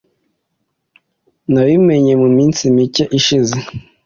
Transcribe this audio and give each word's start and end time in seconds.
Nabimenye 1.51 2.13
muminsi 2.21 2.61
mike 2.75 3.03
ishize. 3.17 3.57